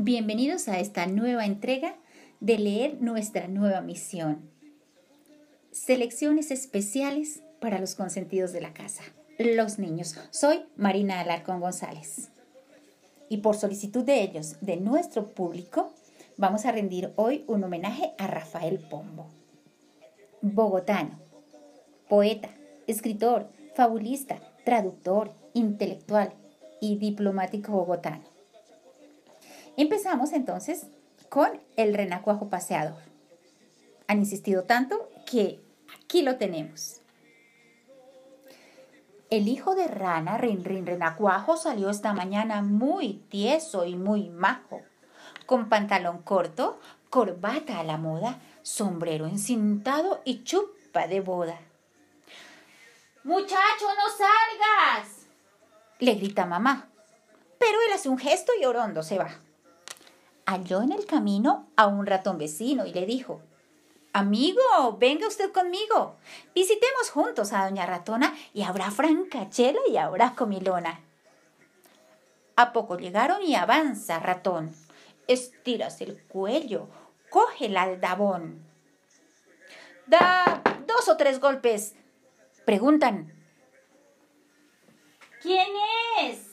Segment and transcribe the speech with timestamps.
[0.00, 1.96] Bienvenidos a esta nueva entrega
[2.38, 4.48] de leer nuestra nueva misión.
[5.72, 9.02] Selecciones especiales para los consentidos de la casa,
[9.40, 10.14] los niños.
[10.30, 12.30] Soy Marina Alarcón González.
[13.28, 15.92] Y por solicitud de ellos, de nuestro público,
[16.36, 19.26] vamos a rendir hoy un homenaje a Rafael Pombo.
[20.42, 21.18] Bogotano,
[22.08, 22.50] poeta,
[22.86, 26.34] escritor, fabulista, traductor, intelectual
[26.80, 28.27] y diplomático bogotano
[29.78, 30.88] Empezamos entonces
[31.28, 33.00] con el renacuajo paseador.
[34.08, 35.62] Han insistido tanto que
[35.94, 37.00] aquí lo tenemos.
[39.30, 44.82] El hijo de rana, Rin Rin Renacuajo, salió esta mañana muy tieso y muy majo,
[45.46, 51.60] con pantalón corto, corbata a la moda, sombrero encintado y chupa de boda.
[53.22, 55.26] Muchacho, no salgas,
[56.00, 56.88] le grita mamá.
[57.60, 59.42] Pero él hace un gesto y orondo se va
[60.48, 63.42] halló en el camino a un ratón vecino y le dijo,
[64.14, 66.16] Amigo, venga usted conmigo.
[66.54, 71.00] Visitemos juntos a Doña Ratona y habrá francachela y habrá comilona.
[72.56, 74.74] A poco llegaron y avanza ratón.
[75.26, 76.88] Estiras el cuello,
[77.28, 78.66] coge el aldabón.
[80.06, 81.94] Da dos o tres golpes.
[82.64, 83.34] Preguntan.
[85.42, 85.68] ¿Quién
[86.22, 86.47] es?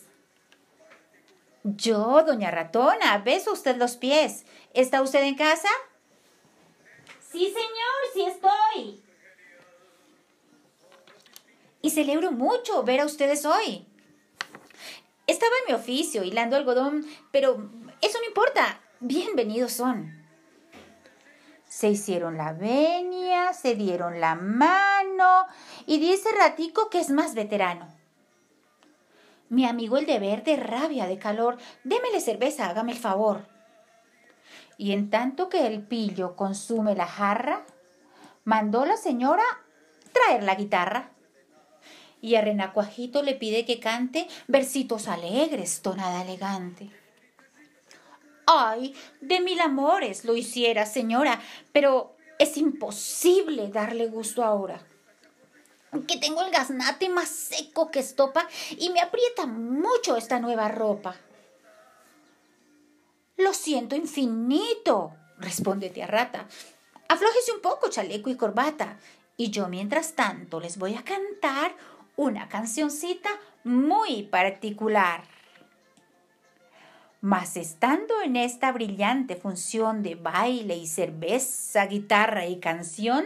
[1.68, 4.46] Yo, doña ratona, beso usted los pies.
[4.76, 5.68] ¿Está usted en casa?
[7.20, 9.04] Sí, señor, sí estoy.
[11.82, 13.88] Y celebro mucho ver a ustedes hoy.
[15.26, 18.80] Estaba en mi oficio hilando algodón, pero eso no importa.
[19.00, 20.24] Bienvenidos son.
[21.68, 25.48] Se hicieron la venia, se dieron la mano
[25.88, 27.95] y dice ratico que es más veterano.
[29.50, 33.48] Mi amigo el deber de rabia, de calor, démele cerveza, hágame el favor.
[34.78, 37.66] Y en tanto que el pillo consume la jarra,
[38.44, 39.44] mandó la señora
[40.12, 41.12] traer la guitarra.
[42.22, 46.90] Y a Renacuajito le pide que cante versitos alegres, tonada elegante.
[48.48, 51.40] Ay, de mil amores lo hiciera, señora,
[51.72, 54.82] pero es imposible darle gusto ahora
[56.04, 58.48] que tengo el gaznate más seco que estopa
[58.78, 61.16] y me aprieta mucho esta nueva ropa.
[63.38, 66.48] Lo siento infinito, responde tía rata.
[67.08, 68.98] Aflójese un poco, chaleco y corbata,
[69.38, 71.76] y yo mientras tanto les voy a cantar
[72.16, 73.30] una cancioncita
[73.64, 75.24] muy particular.
[77.22, 83.26] Mas estando en esta brillante función de baile y cerveza, guitarra y canción,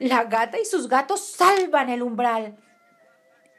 [0.00, 2.56] la gata y sus gatos salvan el umbral.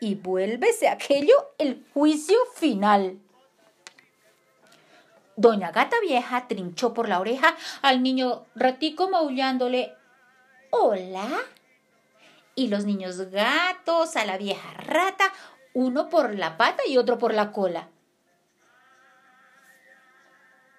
[0.02, 3.20] Y vuélvese aquello el juicio final.
[5.36, 9.94] Doña Gata Vieja trinchó por la oreja al niño ratico maullándole
[10.72, 11.28] Hola.
[12.56, 15.32] Y los niños gatos a la vieja rata,
[15.74, 17.88] uno por la pata y otro por la cola.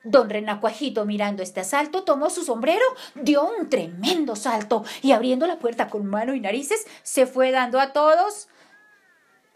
[0.04, 5.58] Don Renacuajito, mirando este asalto, tomó su sombrero, dio un tremendo salto y abriendo la
[5.58, 8.48] puerta con mano y narices, se fue dando a todos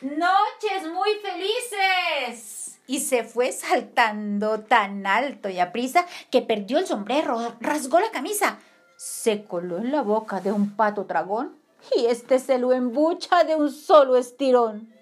[0.00, 2.78] noches muy felices.
[2.86, 8.12] Y se fue saltando tan alto y a prisa que perdió el sombrero, rasgó la
[8.12, 8.60] camisa,
[8.96, 11.58] se coló en la boca de un pato dragón
[11.96, 14.94] y este se lo embucha de un solo estirón.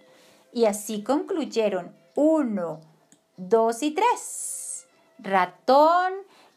[0.51, 2.81] Y así concluyeron uno,
[3.37, 4.64] dos y tres
[5.19, 6.13] ratón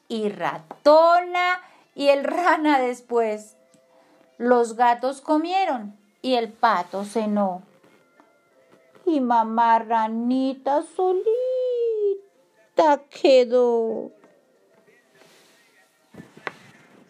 [0.08, 1.62] y ratona
[1.96, 3.58] y el rana después.
[4.38, 7.64] Los gatos comieron y el pato cenó.
[9.06, 11.18] Y mamá ranita solita
[13.10, 14.12] quedó.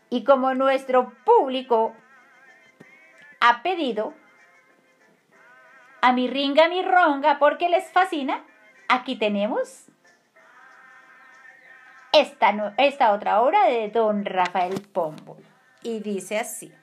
[0.10, 1.94] Y como nuestro público
[3.42, 4.14] ha pedido
[6.02, 8.46] a mi ringa, mi ronga, porque les fascina,
[8.88, 9.88] aquí tenemos
[12.20, 15.38] esta, otra obra de don Rafael Pombo.
[15.84, 16.74] Y dice así.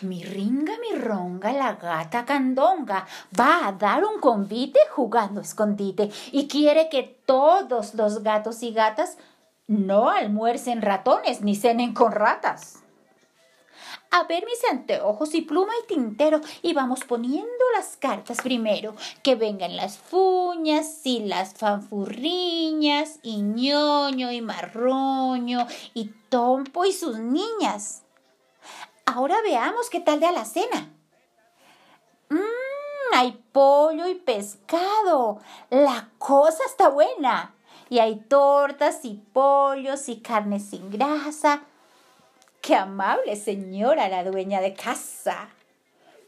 [0.00, 3.06] Mi ringa, mi ronga, la gata candonga
[3.38, 9.16] va a dar un convite jugando escondite y quiere que todos los gatos y gatas
[9.68, 12.81] no almuercen ratones ni cenen con ratas
[14.12, 18.94] a ver mis anteojos y pluma y tintero y vamos poniendo las cartas primero.
[19.22, 27.18] Que vengan las fuñas y las fanfurriñas y ñoño y marroño y tompo y sus
[27.18, 28.02] niñas.
[29.06, 30.92] Ahora veamos qué tal de a la cena.
[32.28, 35.40] Mmm, hay pollo y pescado.
[35.70, 37.54] La cosa está buena.
[37.88, 41.64] Y hay tortas y pollos y carne sin grasa.
[42.62, 45.48] ¡Qué amable señora la dueña de casa!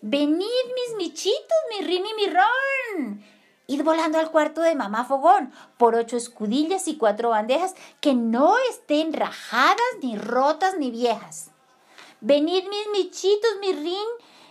[0.02, 3.24] Venid, mis michitos, mi rin y mi ron.
[3.68, 8.56] Id volando al cuarto de mamá Fogón por ocho escudillas y cuatro bandejas que no
[8.68, 11.52] estén rajadas, ni rotas, ni viejas.
[12.20, 14.08] Venid, mis michitos, mi rin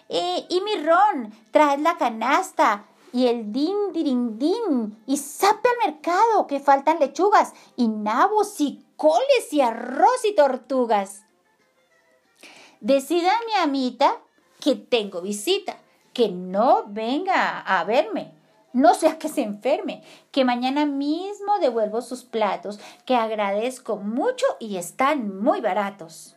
[0.08, 1.34] eh, y mi ron.
[1.52, 5.04] Traed la canasta y el din, dirin, din.
[5.06, 11.24] Y sape al mercado que faltan lechugas y nabos y coles y arroz y tortugas.
[12.84, 14.20] Decida mi amita
[14.60, 15.78] que tengo visita,
[16.12, 18.34] que no venga a verme,
[18.74, 20.04] no sea que se enferme,
[20.34, 26.36] que mañana mismo devuelvo sus platos, que agradezco mucho y están muy baratos.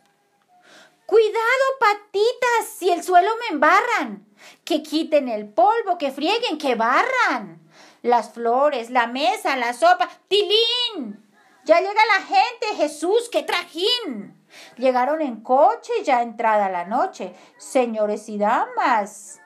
[1.05, 4.25] Cuidado, patitas, si el suelo me embarran,
[4.63, 7.59] que quiten el polvo, que frieguen, que barran.
[8.03, 11.21] Las flores, la mesa, la sopa, tilín.
[11.65, 14.36] Ya llega la gente, Jesús, qué trajín.
[14.77, 19.41] Llegaron en coche ya entrada la noche, señores y damas,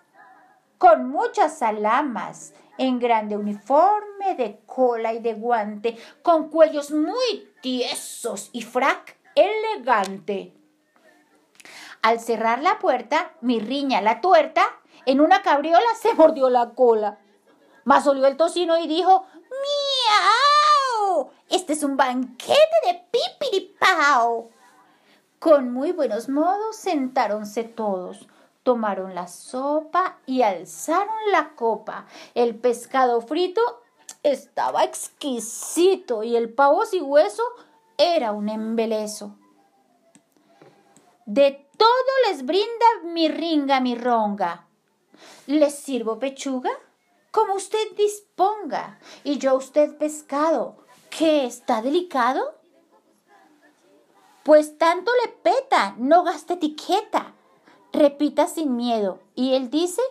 [0.77, 8.49] con muchas salamas, en grande uniforme de cola y de guante, con cuellos muy tiesos
[8.53, 10.53] y frac elegante.
[12.01, 14.63] Al cerrar la puerta, mi riña la tuerta,
[15.05, 17.19] en una cabriola se mordió la cola.
[17.83, 19.25] Mas olió el tocino y dijo,
[21.07, 21.29] ¡Miau!
[21.49, 24.49] Este es un banquete de pipiripao.
[25.41, 28.27] Con muy buenos modos sentáronse todos,
[28.61, 32.05] tomaron la sopa y alzaron la copa.
[32.35, 33.59] El pescado frito
[34.21, 37.41] estaba exquisito y el pavo sin hueso
[37.97, 39.35] era un embeleso.
[41.25, 44.67] De todo les brinda mi ringa, mi ronga.
[45.47, 46.69] ¿Les sirvo pechuga?
[47.31, 48.99] Como usted disponga.
[49.23, 52.60] Y yo usted pescado, ¿qué está delicado?
[54.43, 57.33] Pues tanto le peta, no gaste etiqueta.
[57.93, 59.19] Repita sin miedo.
[59.35, 60.01] Y él dice,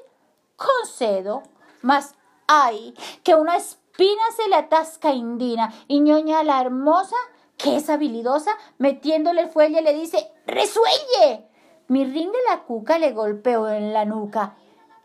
[0.56, 1.42] concedo.
[1.82, 2.14] Mas,
[2.46, 2.94] ay,
[3.24, 5.72] que una espina se le atasca indina.
[5.88, 7.16] Y ñoña la hermosa,
[7.56, 11.48] que es habilidosa, metiéndole el fuelle, le dice, resuelle.
[11.88, 14.54] Mi ring de la cuca le golpeó en la nuca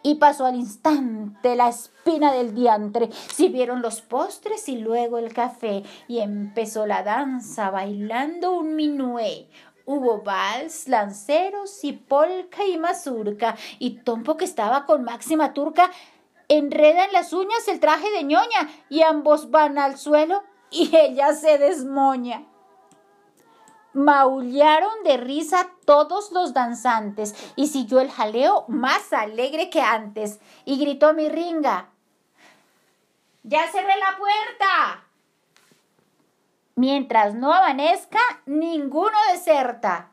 [0.05, 3.09] y pasó al instante la espina del diantre.
[3.11, 9.49] Sirvieron los postres y luego el café y empezó la danza bailando un minué.
[9.87, 15.89] Hubo vals, lanceros y polka y mazurca y Tompo que estaba con máxima turca
[16.49, 21.33] enreda en las uñas el traje de ñoña y ambos van al suelo y ella
[21.33, 22.45] se desmoña.
[23.95, 30.41] Maullaron de risa todos los danzantes y siguió el jaleo más alegre que antes.
[30.65, 31.91] Y gritó mi ringa,
[33.43, 35.05] ¡Ya cerré la puerta!
[36.75, 40.11] Mientras no amanezca, ninguno deserta.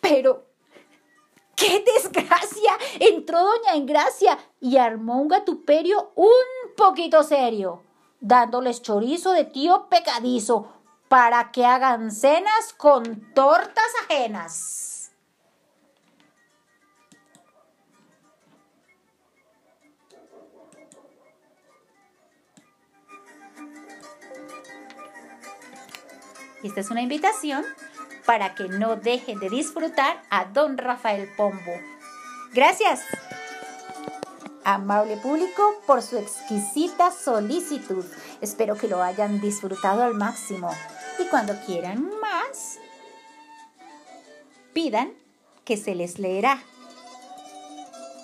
[0.00, 0.46] Pero,
[1.54, 2.78] ¡qué desgracia!
[2.98, 7.82] Entró doña Engracia y armó un gatuperio un poquito serio,
[8.20, 10.68] dándoles chorizo de tío pecadizo,
[11.14, 15.12] para que hagan cenas con tortas ajenas.
[26.64, 27.64] Esta es una invitación
[28.26, 31.78] para que no dejen de disfrutar a don Rafael Pombo.
[32.52, 33.02] Gracias,
[34.64, 38.04] amable público, por su exquisita solicitud.
[38.40, 40.72] Espero que lo hayan disfrutado al máximo
[41.34, 42.78] cuando quieran más,
[44.72, 45.14] pidan
[45.64, 46.62] que se les leerá.